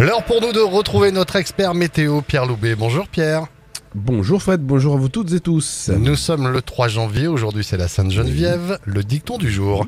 [0.00, 2.74] L'heure pour nous de retrouver notre expert météo, Pierre Loubet.
[2.74, 3.46] Bonjour Pierre.
[3.94, 5.88] Bonjour Fred, bonjour à vous toutes et tous.
[5.96, 9.86] Nous sommes le 3 janvier, aujourd'hui c'est la Sainte-Geneviève, le dicton du jour.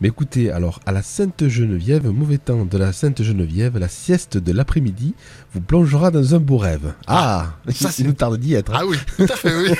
[0.00, 5.14] Mais écoutez, alors à la Sainte-Geneviève, mauvais temps de la Sainte-Geneviève, la sieste de l'après-midi
[5.52, 6.94] vous plongera dans un beau rêve.
[7.06, 8.72] Ah, ça c'est nous tarde d'y être.
[8.74, 9.72] Ah oui, tout à fait, oui.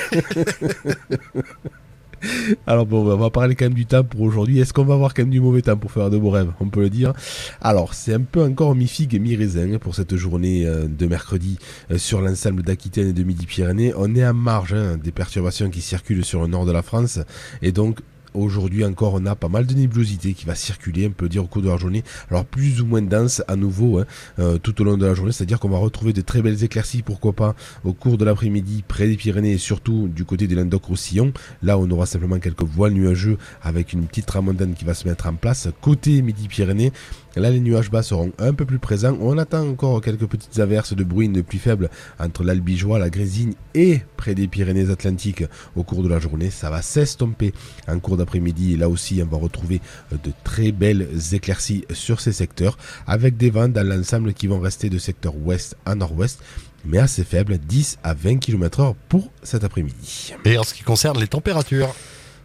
[2.67, 4.59] Alors bon, on va parler quand même du temps pour aujourd'hui.
[4.59, 6.51] Est-ce qu'on va avoir quand même du mauvais temps pour faire de beaux rêves?
[6.59, 7.13] On peut le dire.
[7.61, 11.57] Alors, c'est un peu encore mi-figue et mi-raisin pour cette journée euh, de mercredi
[11.91, 13.93] euh, sur l'ensemble d'Aquitaine et de Midi-Pyrénées.
[13.95, 17.19] On est à marge hein, des perturbations qui circulent sur le nord de la France
[17.61, 17.99] et donc
[18.33, 21.47] Aujourd'hui encore, on a pas mal de nébulosité qui va circuler, on peut dire, au
[21.47, 22.03] cours de la journée.
[22.29, 24.05] Alors plus ou moins dense à nouveau hein,
[24.39, 27.01] euh, tout au long de la journée, c'est-à-dire qu'on va retrouver de très belles éclaircies,
[27.01, 31.33] pourquoi pas, au cours de l'après-midi, près des Pyrénées et surtout du côté des Languedoc-Roussillon.
[31.61, 35.27] Là, on aura simplement quelques voiles nuageux avec une petite tramontane qui va se mettre
[35.27, 35.67] en place.
[35.81, 36.93] Côté Midi-Pyrénées,
[37.35, 39.17] Là, les nuages bas seront un peu plus présents.
[39.21, 43.53] On attend encore quelques petites averses de bruine de plus faibles entre l'Albigeois, la Grésine
[43.73, 46.49] et près des Pyrénées-Atlantiques au cours de la journée.
[46.49, 47.53] Ça va s'estomper
[47.87, 48.75] en cours d'après-midi.
[48.75, 49.79] Là aussi, on va retrouver
[50.11, 54.89] de très belles éclaircies sur ces secteurs avec des vents dans l'ensemble qui vont rester
[54.89, 56.41] de secteur ouest à nord-ouest
[56.83, 60.33] mais assez faibles, 10 à 20 km h pour cet après-midi.
[60.45, 61.93] Et en ce qui concerne les températures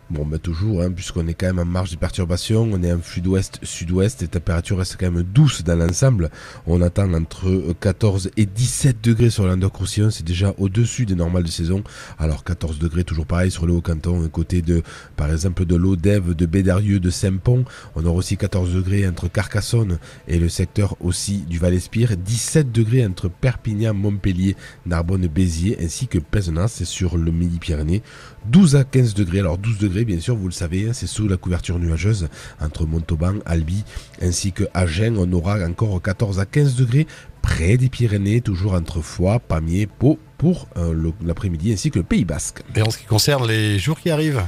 [0.09, 3.01] Bon, ben toujours, hein, puisqu'on est quand même en marge de perturbation, on est en
[3.01, 6.31] flux d'ouest, sud-ouest, les températures restent quand même douces dans l'ensemble.
[6.69, 11.49] On attend entre 14 et 17 degrés sur l'Andoc-Roussillon, c'est déjà au-dessus des normales de
[11.49, 11.83] saison.
[12.21, 14.85] Alors 14 degrés, toujours pareil sur le Haut-Canton, côté de,
[15.17, 17.65] par exemple, de l'Odève, de Bédarieux, de Saint-Pont.
[17.97, 19.99] On aura aussi 14 degrés entre Carcassonne
[20.29, 22.17] et le secteur aussi du Val-Espire.
[22.17, 24.55] 17 degrés entre Perpignan, Montpellier,
[24.87, 28.05] Narbonne, Béziers, ainsi que Pézenas, c'est sur le Midi-Pyrénées.
[28.53, 31.29] 12 à 15 degrés, alors 12 degrés bien sûr, vous le savez, hein, c'est sous
[31.29, 32.29] la couverture nuageuse
[32.61, 33.85] entre Montauban, Albi
[34.21, 35.17] ainsi que Agen.
[35.19, 37.07] On aura encore 14 à 15 degrés
[37.43, 42.25] près des Pyrénées, toujours entre Foix, Pamiers, Pau pour euh, l'après-midi ainsi que le Pays
[42.25, 42.63] Basque.
[42.75, 44.43] Et en ce qui concerne les jours qui arrivent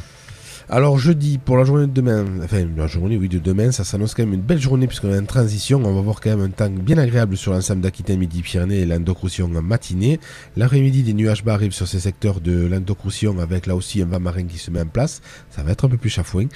[0.71, 4.15] alors jeudi, pour la journée de demain, enfin la journée oui de demain, ça s'annonce
[4.15, 5.81] quand même une belle journée puisqu'on est en transition.
[5.83, 9.51] On va voir quand même un temps bien agréable sur l'ensemble d'Aquitaine, Midi-Pyrénées et Languedoc-Roussillon
[9.57, 10.21] en matinée.
[10.59, 14.21] L'après-midi, des nuages bas arrivent sur ces secteurs de Languedoc-Roussillon avec là aussi un vent
[14.21, 15.23] marin qui se met en place.
[15.49, 16.49] Ça va être un peu plus chafouin.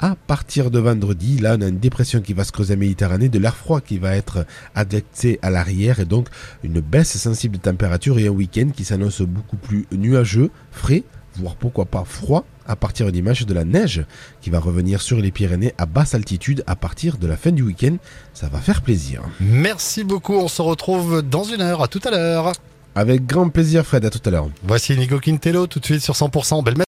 [0.00, 3.28] À partir de vendredi, là, on a une dépression qui va se creuser en Méditerranée,
[3.28, 6.26] de l'air froid qui va être adapté à l'arrière et donc
[6.64, 11.04] une baisse sensible de température et un week-end qui s'annonce beaucoup plus nuageux, frais,
[11.36, 14.04] voire pourquoi pas froid à partir du dimanche de la neige
[14.40, 17.62] qui va revenir sur les Pyrénées à basse altitude à partir de la fin du
[17.62, 17.96] week-end.
[18.32, 19.22] Ça va faire plaisir.
[19.40, 21.82] Merci beaucoup, on se retrouve dans une heure.
[21.82, 22.52] À tout à l'heure.
[22.94, 24.48] Avec grand plaisir Fred, à tout à l'heure.
[24.64, 26.76] Voici Nico Quintello tout de suite sur 100% Belle